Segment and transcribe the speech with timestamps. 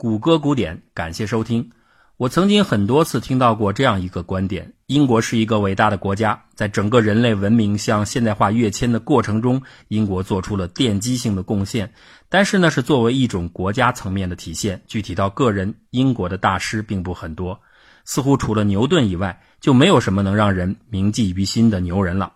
[0.00, 1.72] 谷歌古典，感谢收听。
[2.18, 11.92] 我曾经很多次听到过这样一个观点：英国是一个伟大的国家，在整个人类文明向现代化跃迁的过程中，英国做出了奠基性的贡献。
[12.28, 17.60] 但是呢，是作为一种国家层面的体现，具体到个人，英国的大师并不很多。
[18.04, 22.34] 似乎除了牛顿以外，就没有什么能让人铭记于心的牛人了。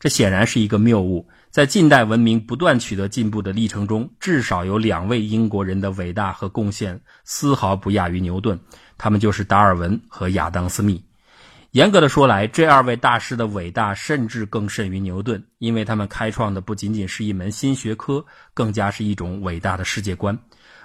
[0.00, 1.28] 这显然是一个谬误。
[1.56, 8.60] 在近代文明不断取得进步的历程中，至少有两位英国人的伟大和贡献丝毫不亚于牛顿，
[8.98, 11.02] 他们就是达尔文和亚当·斯密。
[11.70, 20.38] 严格的说来，这二位大师的伟大甚至更甚于牛顿，因为他们开创的不仅仅是一门新学科，更加是一种伟大的世界观。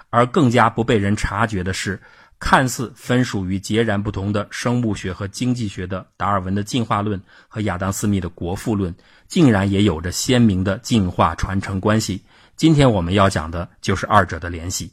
[0.08, 2.00] 而更加不被人察觉的是。
[2.44, 8.92] 看似分属于截然不同的生物学和经济学的达尔文的进化论和亚当·斯密的国富论，
[9.28, 12.20] 竟然也有着鲜明的进化传承关系。
[12.56, 14.92] 今天我们要讲的就是二者的联系。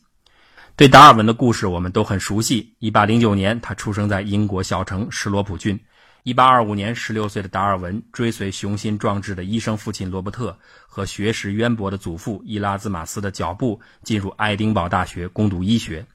[0.75, 2.71] 对达尔文的故事我们都很熟悉。
[2.81, 5.77] 1809年，他出生在英国小城施罗普郡。
[6.25, 10.55] 1825年，16岁的达尔文追随雄心壮志的医生父亲罗伯特
[10.85, 16.05] 和学识渊博的祖父伊拉兹马斯的脚步，进入爱丁堡大学攻读医学。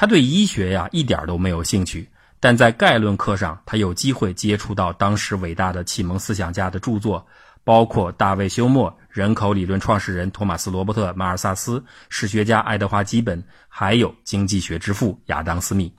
[0.00, 7.26] 他对医学呀一点都没有兴趣，但在概论课上，他有机会接触到当时伟大的启蒙思想家的著作，
[7.64, 15.92] 包括大卫休谟、人口理论创始人托马斯·罗伯特·马尔萨斯、史学家爱德华·基本，还有经济学之父亚当·斯密。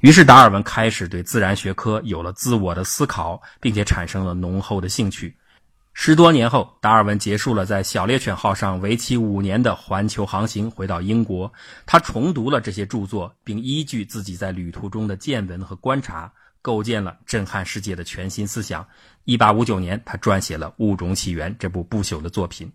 [0.00, 5.34] 于是，达尔文开始对自然学科有了自我的思考，并且产生了浓厚的兴趣。
[5.92, 11.52] 十多年后，达尔文结束了在小猎犬号上为期五年的环球航行，回到英国。
[11.84, 16.32] 他重读了这些著作，并依据自己在旅途中的见闻和观察，
[16.62, 18.86] 构建了震撼世界的全新思想。
[19.24, 22.66] 一八五九年，他撰写了《物种起源》这部不朽的作品。《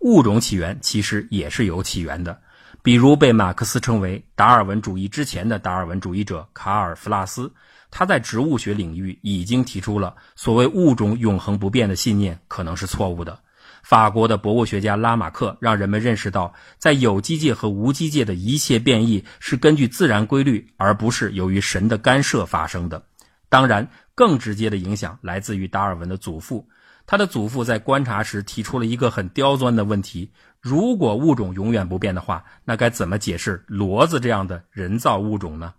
[0.00, 2.40] 物种起源》其实也是有起源的，
[2.86, 7.52] 比如被马克思称为达尔文主义之前的达尔文主义者卡尔·弗拉斯。
[7.90, 13.40] 他在植物学领域已经提出了所谓物种永恒不变的信念可能是错误的。
[13.82, 23.04] 法国的博物学家拉马克让人们认识到，在有机界和无机界的一切变异是根据自然规律，而不是由于神的干涉发生的。
[23.48, 26.68] 当然，更直接的影响来自于达尔文的祖父。
[27.06, 35.72] 他的祖父在观察时提出了一个很刁钻的问题：如果物种永远不变的话，那该怎么解释骡子这样的人造物种呢？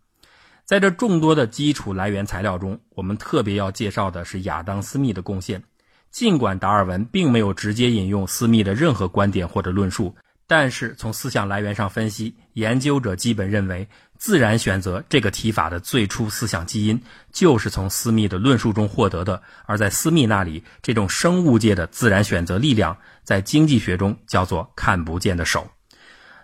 [0.64, 5.62] 在这众多的基础来源材料中，我们特别要介绍的是亚当·斯密的贡献。
[6.10, 10.16] 尽管达尔文并没有直接引用斯密的任何观点或者论述，
[10.48, 17.01] 但是从思想来源上分析，研究者基本认为，自然选择这个提法的最初思想基因
[17.31, 19.41] 就是从斯密的论述中获得的。
[19.66, 25.69] 而在斯密那里，这种生物界的自然选择力量，在经济学中叫做“看不见的手”。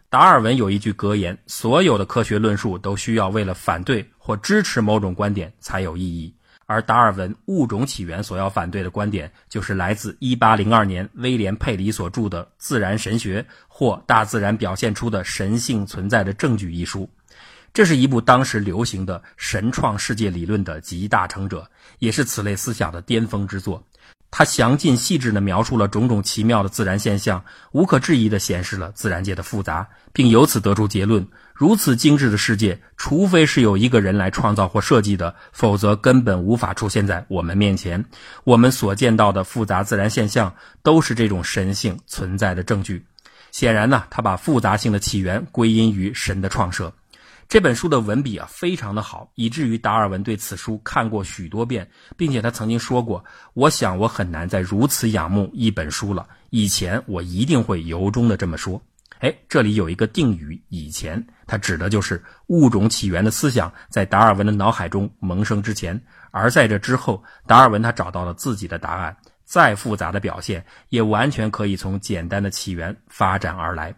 [0.10, 6.36] 达尔文有一句格言：“所有的科学论述都需要为了反对或支持某种观点才有意义。”
[6.66, 17.10] 而达尔文《物种起源》所要反对的观点，就是来自1802年威廉·佩里所著的《自然神学》或《大自然表现出的神性存在的证据》一书。
[17.74, 21.68] 这是一部当时流行的神创世界理论的集大成者，
[21.98, 23.84] 也是此类思想的巅峰之作。
[24.30, 38.04] 他详尽细致地描述了种种奇妙的自然现象，无可置疑地显示了自然界的复杂，并由此得出结论：如此精致的世界，除非是有一个人来创造或设计的，否则根本无法出现在我们面前。
[38.44, 40.54] 我们所见到的复杂自然现象，
[40.84, 43.04] 都是这种神性存在的证据。
[43.52, 46.94] 显然呢，他把复杂性的起源归因于神的创设。
[47.48, 51.88] 这本书的文笔啊，非常的好，以至于达尔文对此书看过许多遍，
[52.18, 53.24] 并且他曾经说过
[53.54, 56.28] ：“我想我很难再如此仰慕一本书了。
[56.50, 58.82] 以前我一定会由衷的这么说。”
[59.20, 66.02] 哎，这里有一个定语“以前”，它指的就是物种起源的思想在达尔文的脑海中萌生之前，
[66.32, 69.16] 而在这之后，达尔文他找到了自己的答案。
[69.46, 73.94] 再复杂的表现，也完全可以从简单的起源发展而来。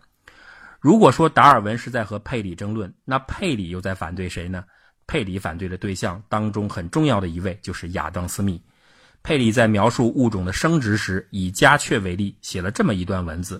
[0.85, 4.63] 如果说达尔文是在和佩里争论，那佩里又在反对谁呢？
[5.07, 8.61] 佩里反对的对象当中很重要的一位就是亚当·斯密。
[9.23, 13.59] 佩里在描述物种的生殖时，以家雀为例，写了这么一段文字。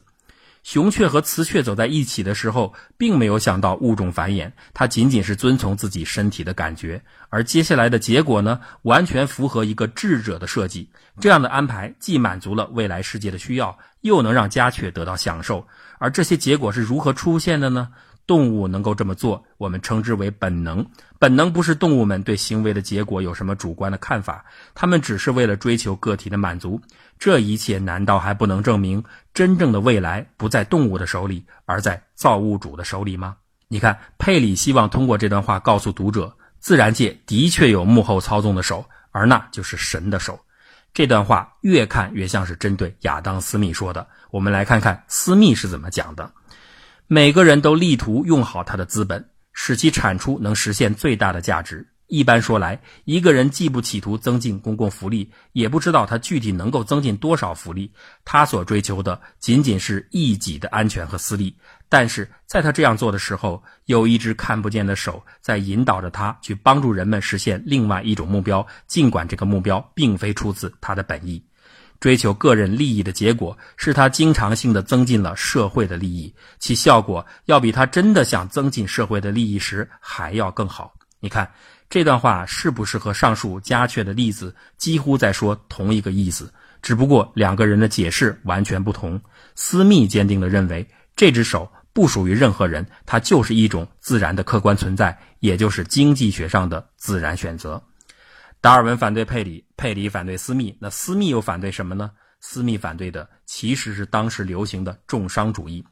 [0.66, 7.04] 雄雀和雌雀走在一起的时候，并没有想到物种繁衍，它仅仅是遵从自己身体的感觉。
[7.30, 10.90] 而接下来的结果呢，完全符合一个智者的设计。
[11.20, 15.68] 这样的安排既满足了未来世界的需要，又能让家雀得到享受。
[16.00, 17.90] 而这些结果是如何出现的呢？
[18.28, 20.86] 动物能够这么做，我们称之为本能。
[21.20, 26.82] 本能不是动物们对行为的结果有什么主观的看法，他们只是为了追求个体的满足。
[27.18, 33.38] 这一切难道还不能证明真正的未来不在动物的手里，而在造物主的手里吗？
[33.68, 40.40] 你看，佩里希望通过这段话告诉读者，自然界的确有幕后操纵的手，而那就是神的手。
[40.94, 44.08] 这段话越看越像是针对亚当·斯密说的。
[44.32, 46.32] 我们来看看斯密是怎么讲的：
[47.08, 51.88] 每个人都力图用好他的资本，使其产出能实现最大的价值。
[52.08, 57.92] 一般说来，一个人既不企图增进公共福利，也不知道他具体能够增进多少福利。
[58.24, 61.56] 他所追求的仅仅是一己的安全和私利。
[61.90, 71.44] 但是在他这样做的时候，有一只看不见的手在引导着他去帮助人们实现另外一种目标，尽管这个目标并非出自他的本意。
[72.00, 80.94] 追求个人利益的结果是他经常性的增进了社会的利益，其效果要比他真的想增进社会的利益时还要更好。
[81.20, 81.50] 你看。
[81.88, 86.52] 这段话是不是和上述加阙的例子几乎在说同一个意思？
[86.82, 89.22] 只不过两个人的解释完全不同。
[89.54, 97.82] 斯密坚定地认为，这只手不属于任何人，它就是一种自然的客观存在，也就是经济学上的自然选择。
[98.66, 102.10] 达尔文反对佩里，佩里反对斯密，那斯密又反对什么呢？
[102.40, 105.86] 斯密反对的其实是当时流行的重商主义。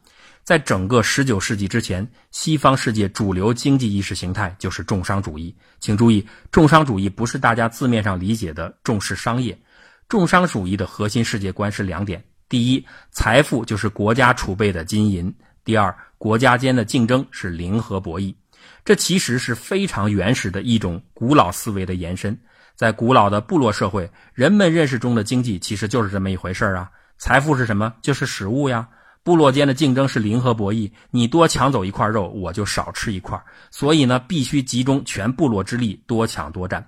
[0.43, 5.55] 在整个十九世纪之前，西方世界主流经济意识形态就是重商主义。
[5.79, 9.55] 请注意，重商主义不是大家字面上理解的重视商业。
[10.09, 15.31] 重商主义的核心世界观是两点：第一，财富就是国家储备的金银；
[15.63, 18.33] 第二，国家间的竞争是零和博弈。
[18.83, 22.35] 这其实是非常原始的一种古老思维的延伸。
[22.75, 26.89] 在古老的部落社会，人们认识中的经济其实就是这么一回事啊。
[27.17, 27.93] 财富是什么？
[28.01, 28.87] 就是食物呀。
[29.23, 33.41] 部落间的竞争是零和博弈，你多抢走一块肉，我就少吃一块。
[33.71, 36.85] 所以呢，必须集中全部落之力，多抢多占。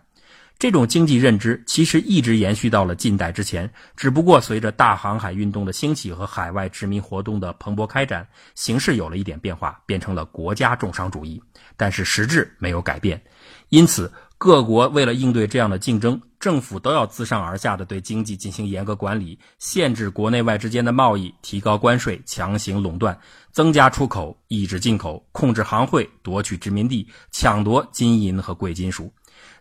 [0.59, 11.41] 这种经济认知其实一直延续到了近代之前，只不过随着大航海运动的兴起和海外殖民活动的蓬勃开展，形势有了一点变化，变成了国家重商主义。
[11.77, 13.21] 但是实质没有改变，
[13.69, 14.11] 因此。
[14.45, 23.17] 各国为了应对这样的竞争，政府都要自上而下的对经济进行严格管理，限制国内外之间的贸易，提高关税，强行垄断，
[23.51, 29.11] 增加出口，抑制进口，控制行会，夺取殖民地，抢夺金银和贵金属。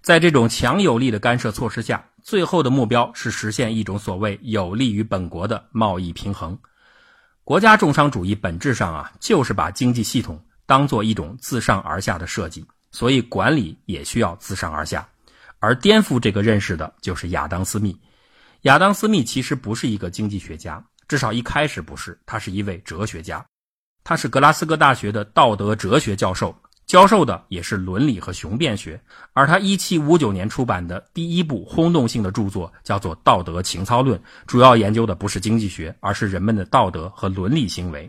[0.03, 6.59] 在这种强有力的干涉措施下，最后的目标是实现一种所谓有利于本国的贸易平衡。
[7.43, 12.67] 国家重商主义本质上啊，就是把经济系统当做一种自上而下的设计。
[12.94, 15.05] 所以，管理也需要自上而下，
[15.58, 17.99] 而颠覆这个认识的就是亚当·斯密。
[18.62, 23.44] 亚当·斯密其实不是一个经济学家，至少一开始不是，他是一位哲学家。
[24.05, 26.55] 他是格拉斯哥大学的道德哲学教授，
[26.87, 29.00] 教授的也是伦理和雄辩学。
[29.32, 38.08] 而他1759年出版的第一部轰动性的著作叫做《道德情操论》，主要研究的不是经济学，而是人们的道德和伦理行为。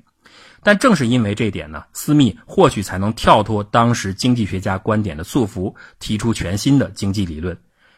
[0.65, 7.55] 但正是因为这点呢，斯密或许才能跳脱当时经济学家观点的束缚，提出全新的经济理论。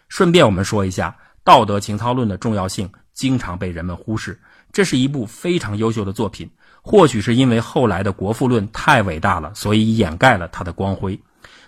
[0.09, 1.15] 顺便我们说一下，
[1.45, 4.37] 道德情操论的重要性经常被人们忽视。
[4.73, 6.49] 这是一部非常优秀的作品，
[6.81, 11.17] 或许是因为后来的国富论太伟大了，所以掩盖了它的光辉。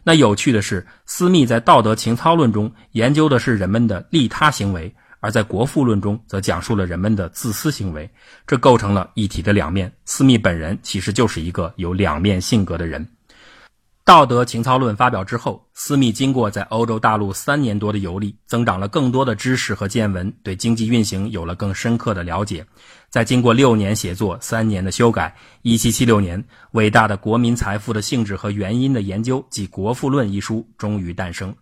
[0.03, 4.93] 那有趣的是，斯密在道德情操论中研究的是人们的利他行为。
[5.19, 8.09] 而在《国富论》中，则讲述了人们的自私行为，
[8.47, 9.91] 这构成了一体的两面。
[10.05, 13.07] 斯密本人其实就是一个有两面性格的人。
[14.05, 22.65] 道德情操论发表之后，斯密经过在欧洲大陆三年多的游历，增长了更多的知识和见闻，对经济运行有了更深刻的了解。
[23.11, 31.53] 在经过六年写作、三年的修改，1776年，伟大的国民财富的性质和原因的研究即《国富论》一书终于诞生。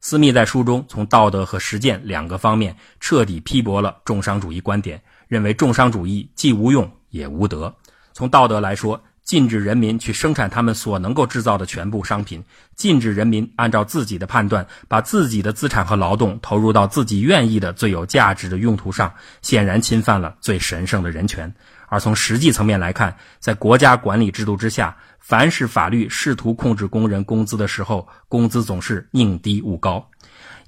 [0.00, 7.74] 斯密在书中从道德和实践两个方面彻底批驳了重商主义观点，认为重商主义既无用也无德。
[8.14, 12.42] 从道德来说，禁止人民去生产他们所能够制造的全部商品，
[12.74, 21.54] 禁止人民按照自己的判断把自己的资产和劳动投入到自己愿意的最有价值的用途上，显然侵犯了最神圣的人权。
[21.90, 30.08] 而从实际层面来看，在国家管理制度之下，凡是法律试图控制工人工资的时候，工资总是宁低勿高。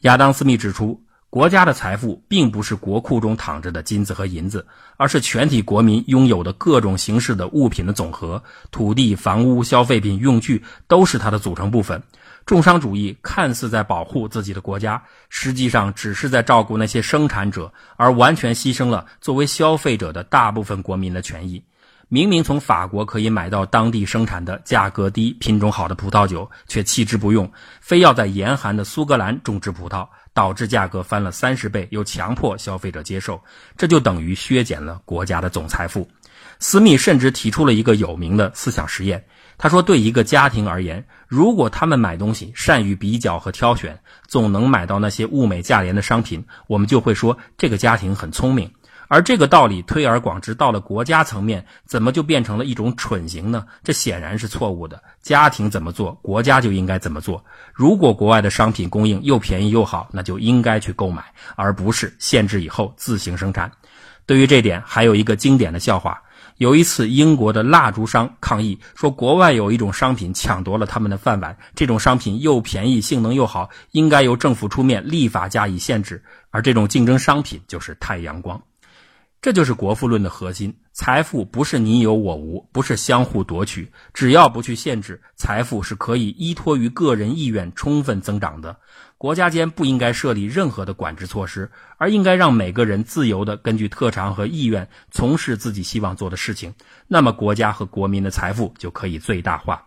[0.01, 12.03] 亚当·斯密指出，国家的财富并不是国库中躺着的金子和银子，而是全体国民拥有的各种形式的物品的总和，土地、房屋、消费品、用具都是它的组成部分。
[12.45, 21.65] 重商主义看似在保护自己的国家，实际上只是在照顾那些生产者，而完全牺牲了作为消费者的大部分国民的权益。
[22.09, 33.43] 明明从法国可以买到当地生产的价格低、品种好的葡萄酒，却弃之不用，非要在严寒的苏格兰种植葡萄，导致价格翻了三十倍，又强迫消费者接受，
[33.79, 36.07] 这就等于削减了国家的总财富。
[36.59, 39.25] 斯密甚至提出了一个有名的思想实验。
[39.59, 48.73] 他说：“对一个家庭而言，如果他们买东西善于比较和挑选，总能买到那些物美价廉的商品，我们就会说这个家庭很聪明。
[49.09, 53.67] 而这个道理推而广之，到了国家层面，怎么就变成了一种蠢行呢？
[53.85, 55.03] 这显然是错误的。
[55.21, 57.45] 家庭怎么做，国家就应该怎么做。
[57.75, 61.23] 如果国外的商品供应又便宜又好，那就应该去购买，
[61.57, 63.71] 而不是限制以后自行生产。
[64.25, 66.23] 对于这点，还有一个经典的笑话。”
[66.63, 76.23] 有一次，英国的蜡烛商抗议说，国外有一种商品抢夺了他们的饭碗，这种商品又便宜，性能又好，应该由政府出面立法加以限制。
[76.51, 78.63] 而这种竞争商品就是太阳光。
[79.41, 88.77] 这就是国富论的核心：财富不是你有我无，不是相互夺取，只要不去限制，财富是可以依托于个人意愿充分增长的。
[89.23, 96.75] 国家间不应该设立任何的管制措施，而应该让每个人自由地根据特长和意愿从事自己希望做的事情。
[97.07, 99.81] 那么，国家和国民的财富就可以最大化。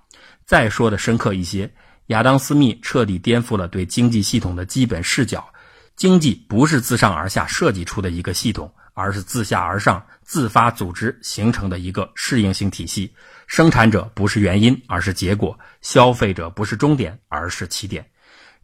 [0.46, 1.70] 再说的深刻一些，
[2.06, 5.46] 亚当·斯密彻底颠覆了对经济系统的基本视角：
[5.98, 13.14] 经济不是自上而下设计出的一个系统，而是自下而上自发组织形成的一个适应性体系。
[13.48, 18.06] 生产者不是原因，而是结果；消费者不是终点，而是起点。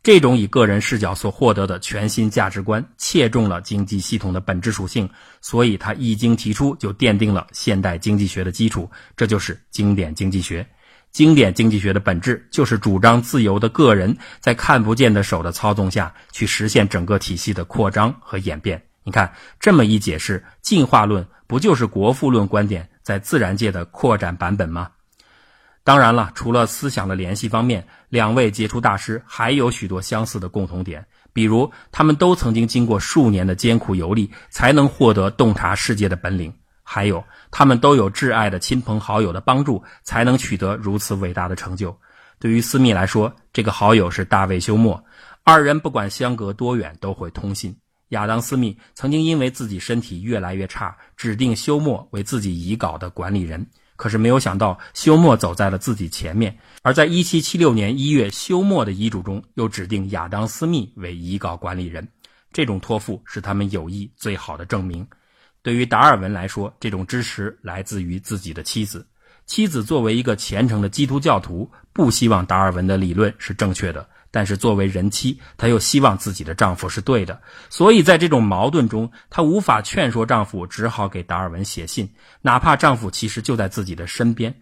[0.04, 5.08] 这种以个人视角所获得的全新价值观，切中了经济系统的本质属性，
[5.42, 8.90] 所以它一经提出就奠定了现代经济学的基础。
[9.16, 10.68] 这就是经典经济学。
[11.12, 18.82] 经典经济学的本质就是主张自由的个人在看不见的手的操纵下去实现整个体系的扩张和演变。
[19.04, 24.90] 你看，这么一解释，进化论不就是国富论观点在自然界的扩展版本吗？
[25.92, 36.50] 当然了，除了思想的联系方面，两位杰出大师还有许多相似的共同点，比如他们都曾经经过数年的艰苦游历，才能获得洞察世界的本领；
[36.82, 37.22] 还有
[37.52, 41.94] 他们都有挚爱的亲朋好友的帮助，才能取得如此伟大的成就。
[42.40, 44.98] 对于斯密来说，这个好友是大卫休谟，
[45.44, 47.76] 二人不管相隔多远都会通信。
[48.12, 53.68] 亚当·斯密曾经因为自己身体越来越差，指定休谟为自己遗稿的管理人。
[54.02, 56.58] 可是没有想到，休谟走在了自己前面。
[56.82, 62.08] 而在1776年1月，休谟的遗嘱中又指定亚当·斯密为遗稿管理人。
[62.52, 65.08] 这种托付是他们友谊最好的证明。
[65.62, 69.06] 对于达尔文来说，这种支持来自于自己的妻子。
[69.52, 74.08] 妻子作为一个虔诚的基督教徒，不希望达尔文的理论是正确的。
[74.32, 82.10] 但是作为人妻，她又希望自己的丈夫是对的，所以在这种矛盾中，她无法劝说丈夫，只好给达尔文写信，
[82.42, 84.56] 哪怕丈夫其实就在自己的身边。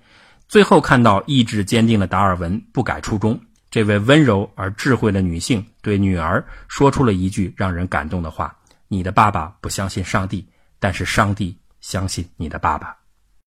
[0.47, 8.57] 最后看到意志坚定的达尔文不改初衷，这位温柔而智慧的女性对女儿说出了一句让人感动的话
[8.89, 10.47] ：“你的爸爸不相信上帝，
[10.79, 12.95] 但是上帝相信你的爸爸。”